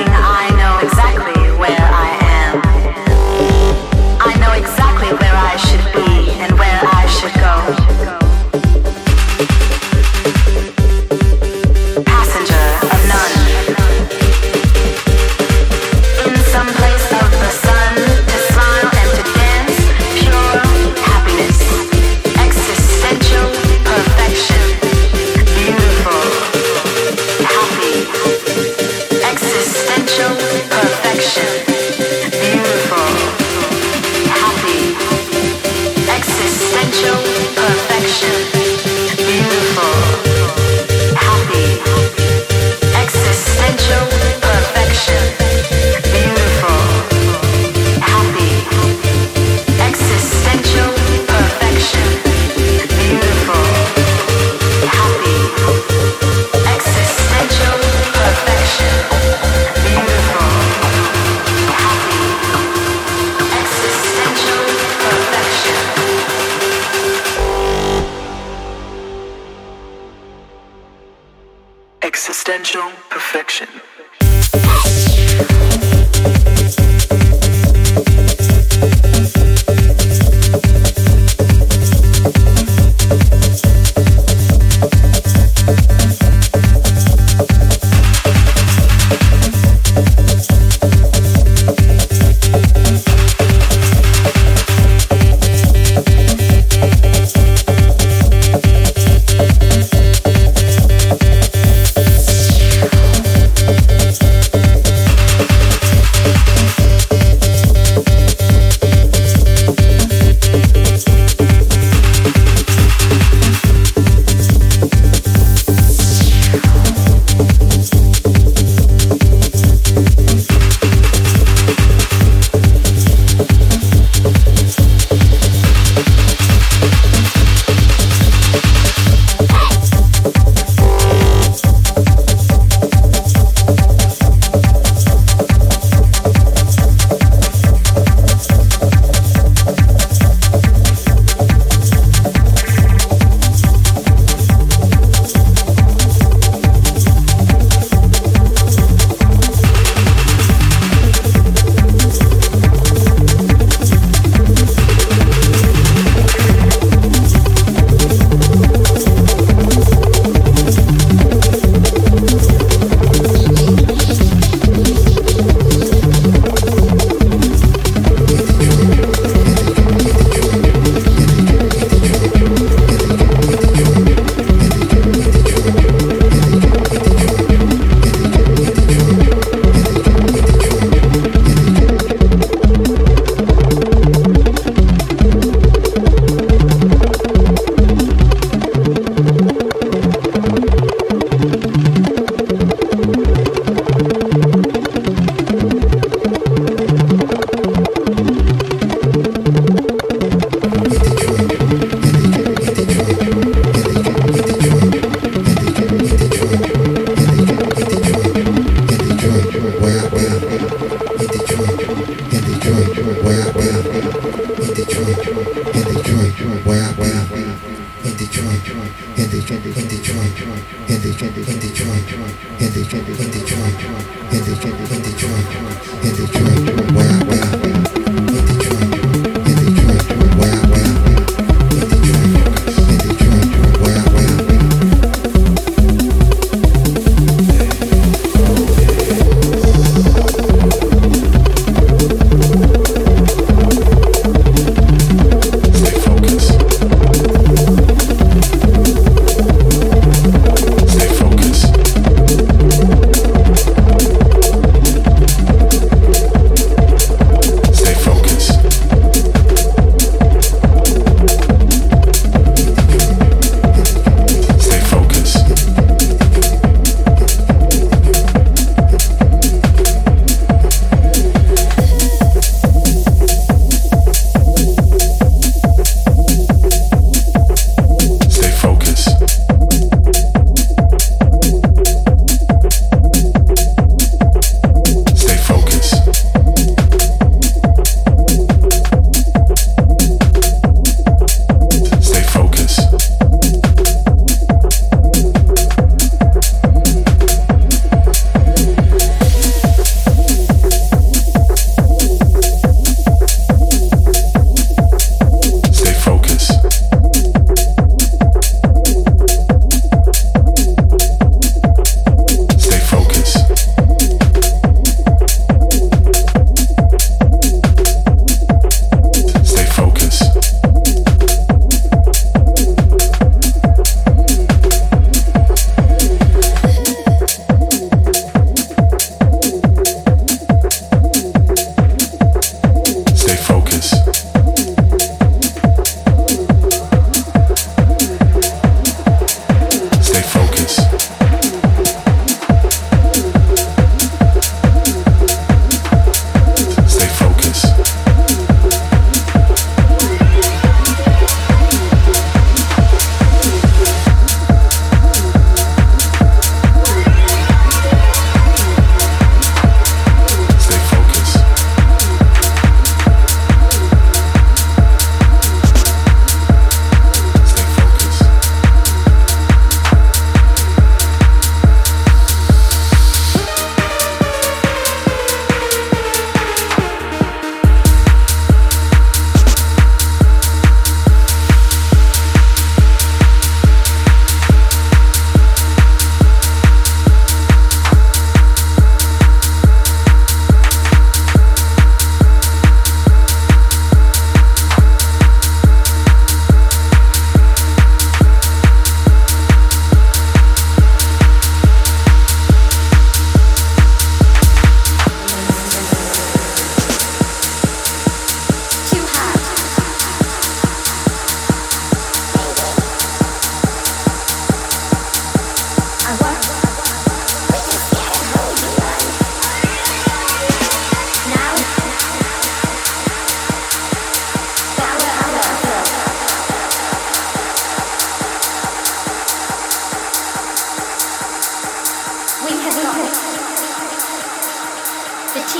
[0.00, 0.29] Riding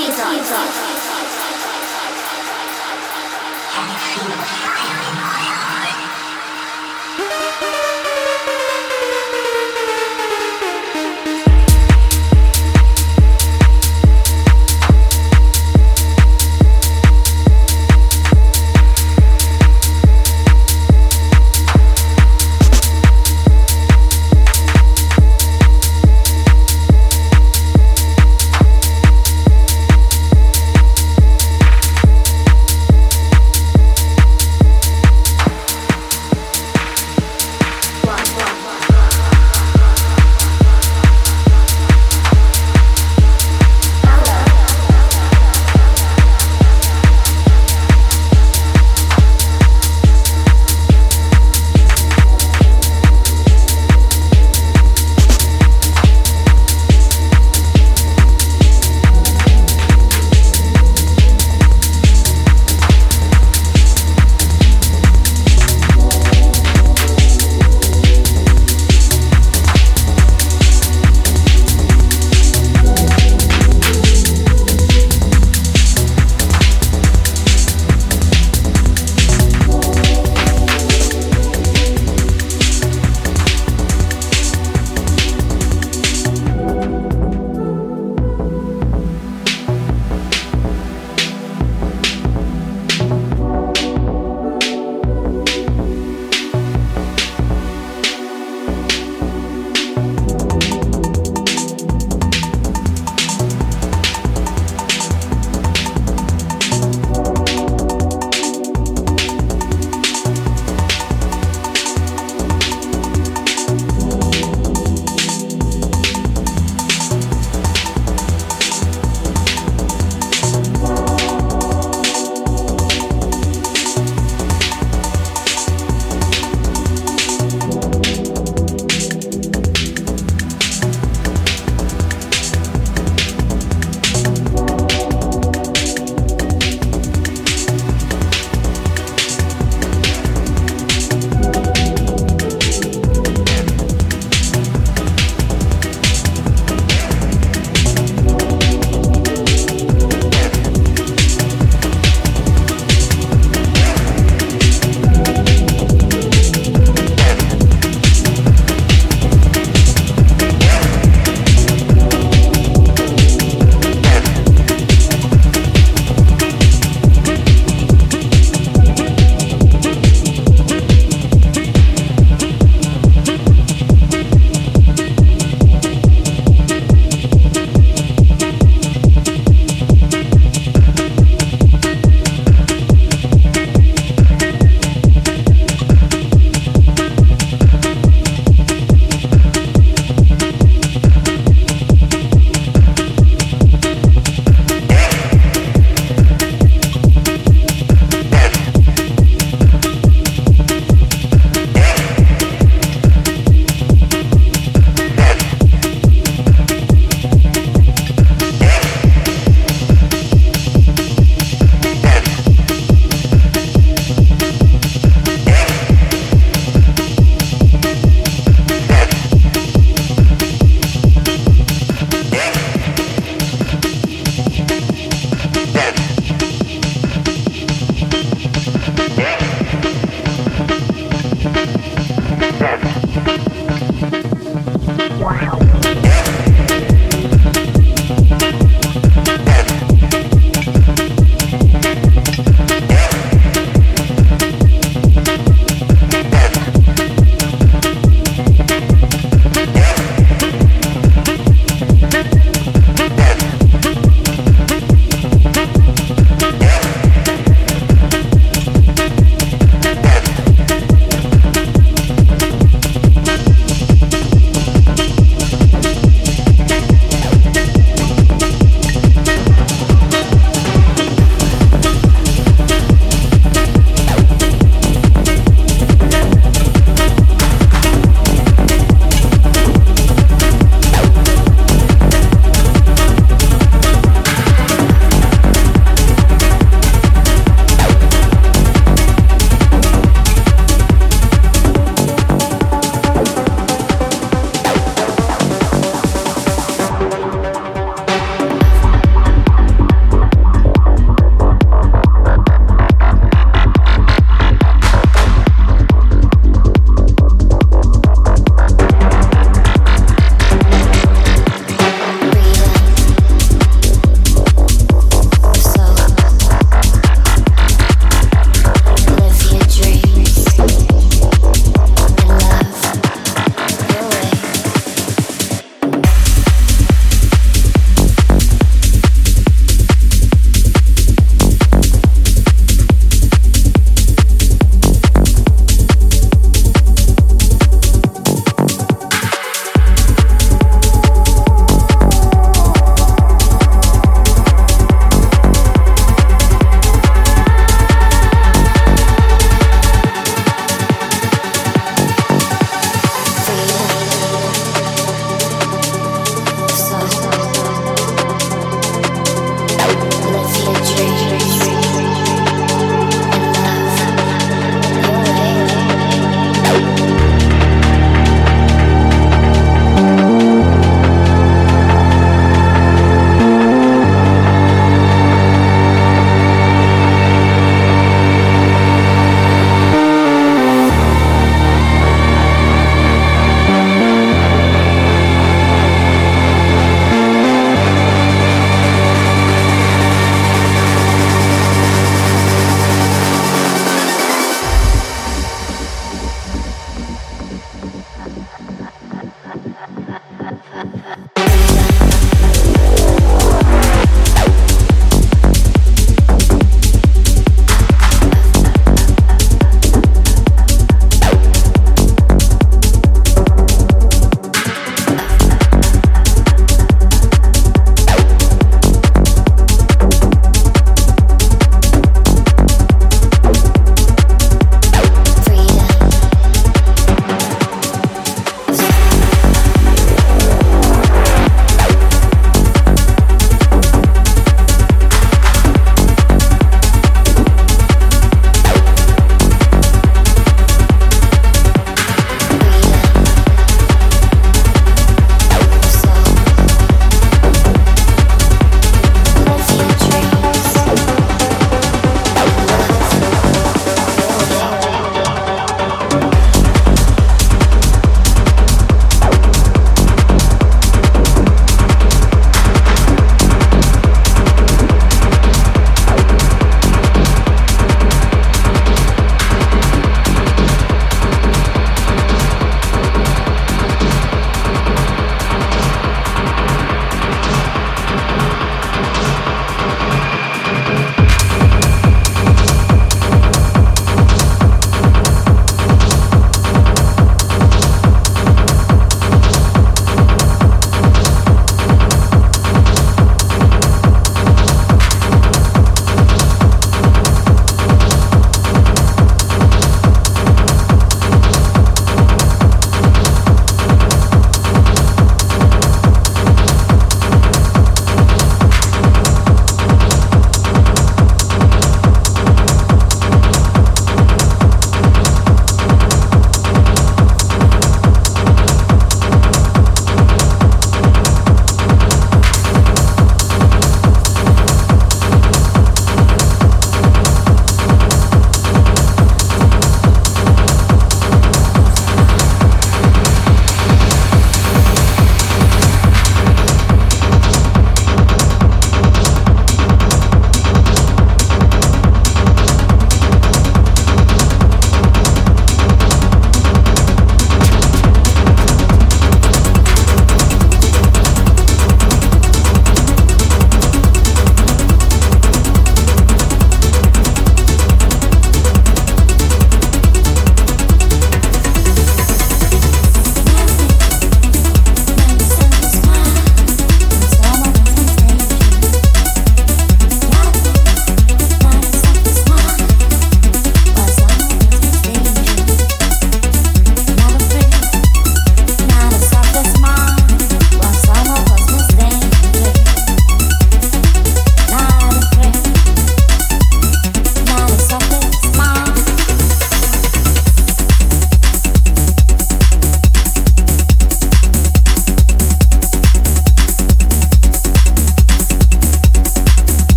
[0.00, 0.89] 一起走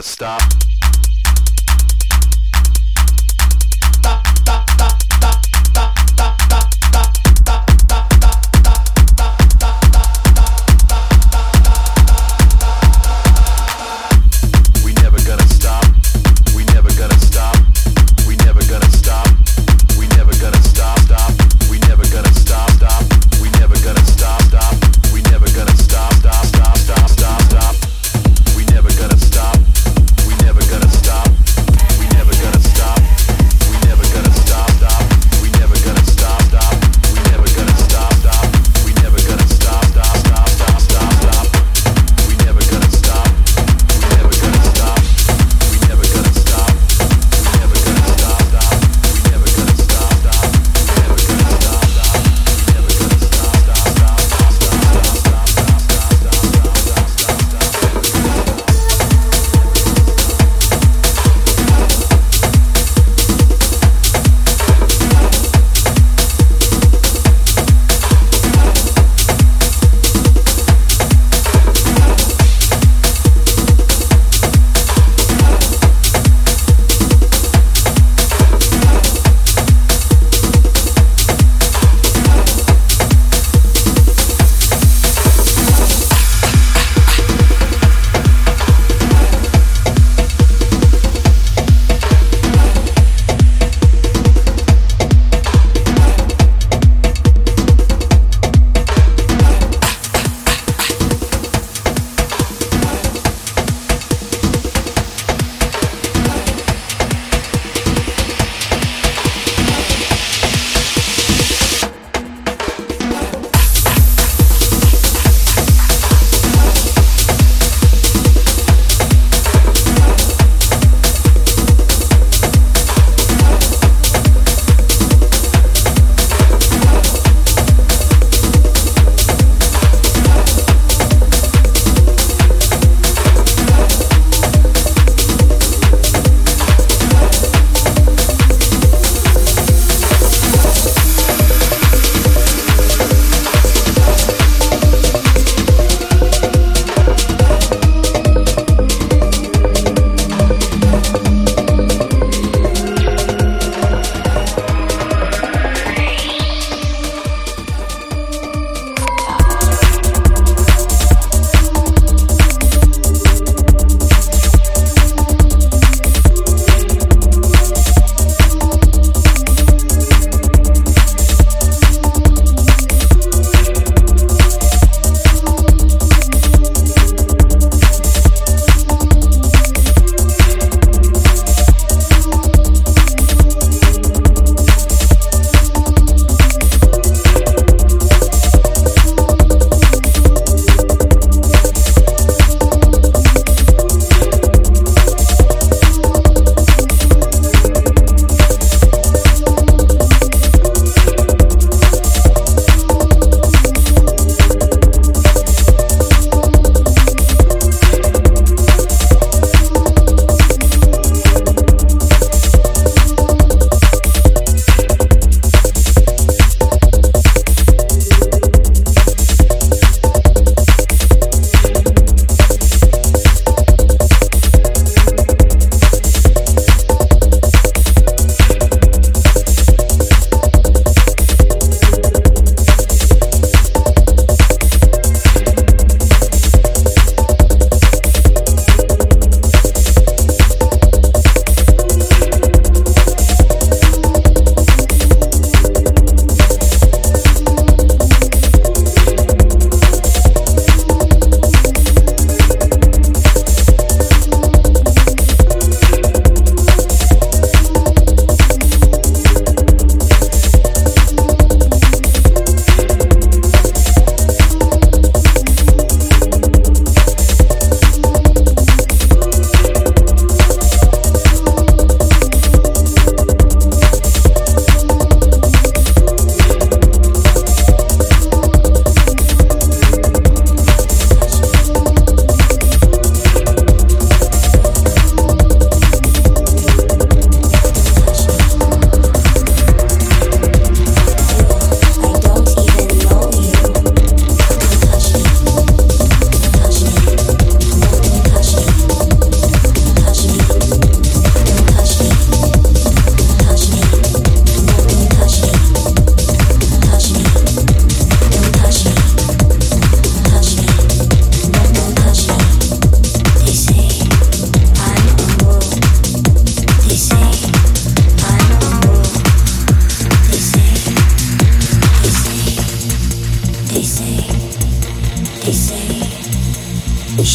[0.00, 0.69] gonna stop.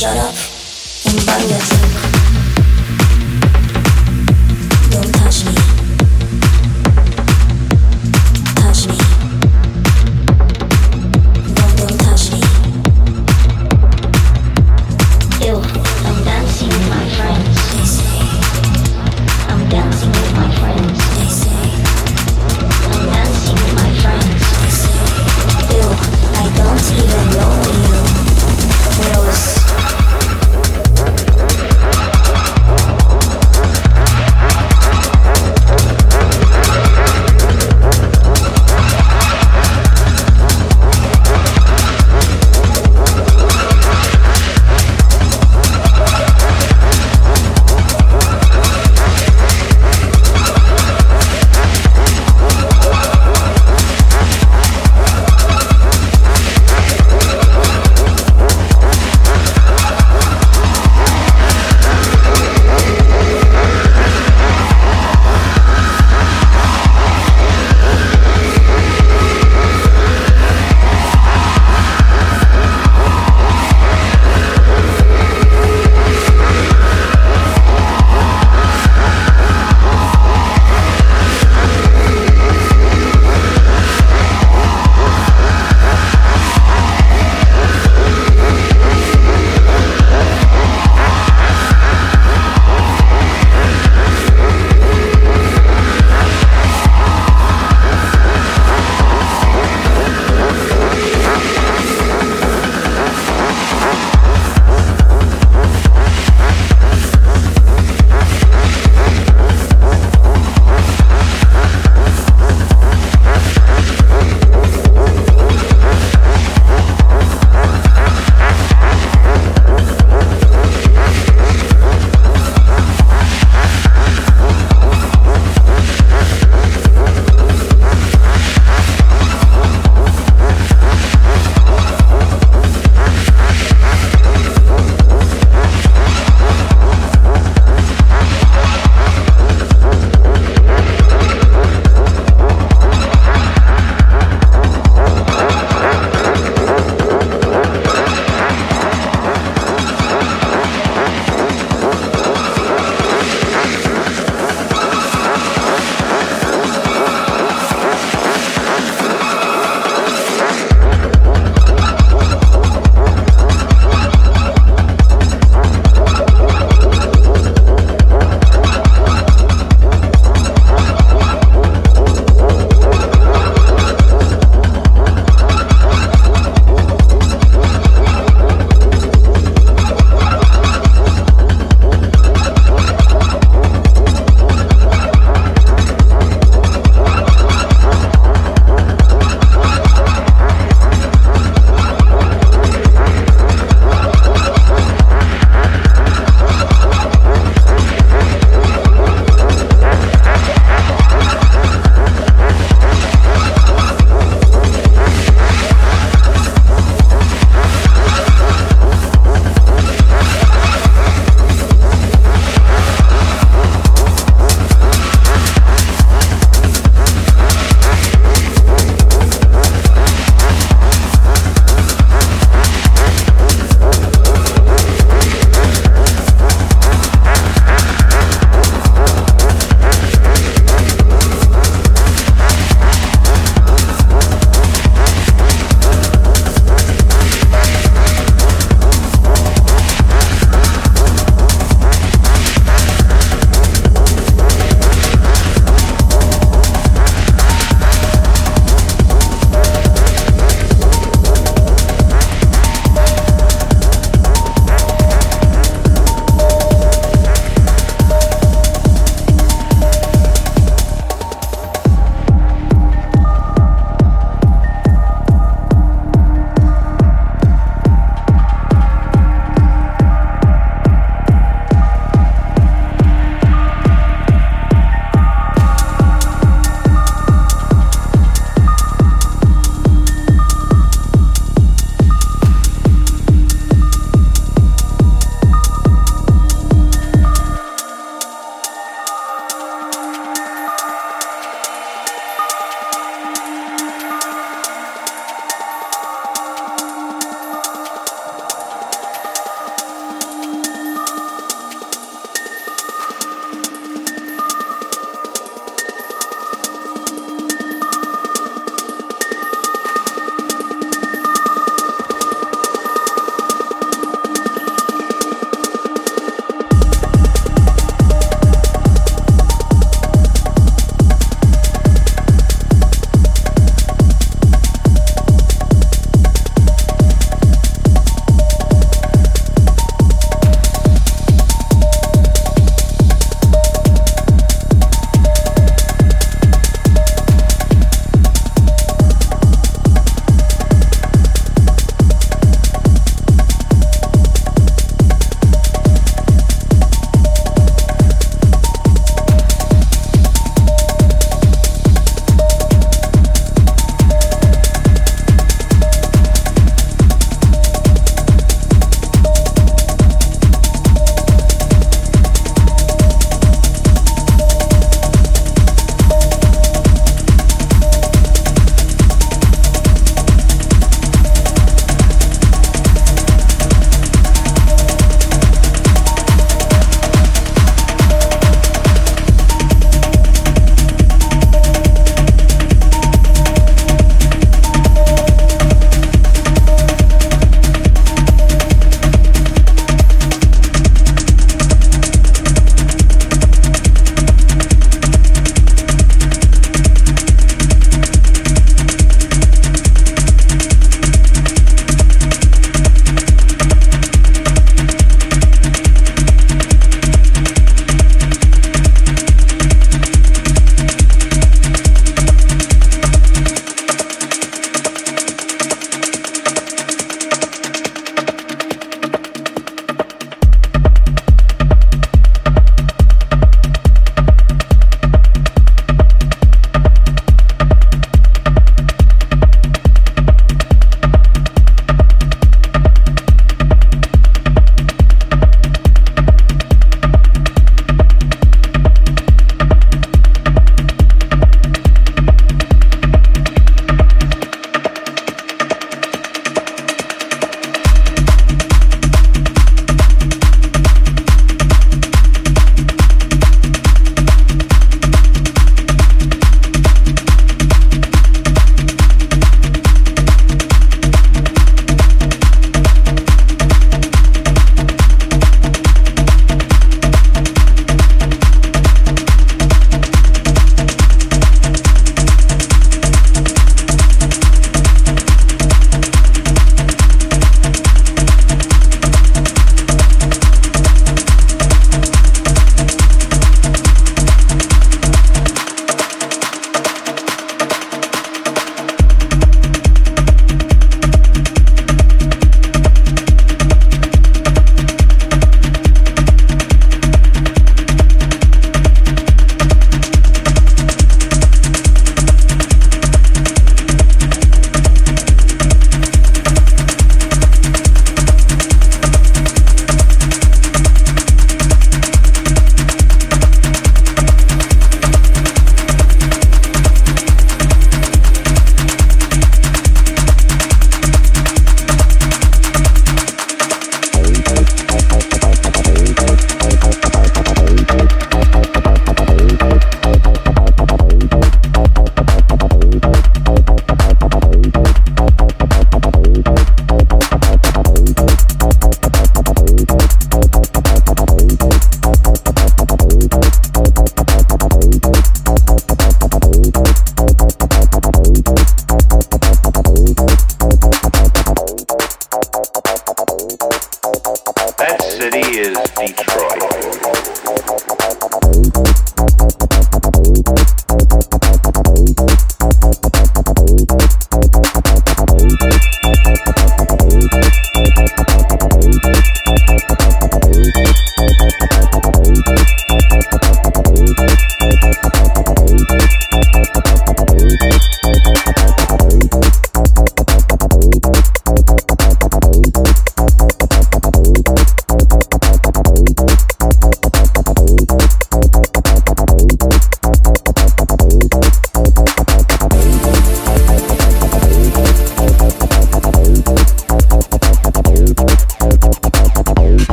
[0.00, 0.34] shut up
[1.04, 1.99] and bring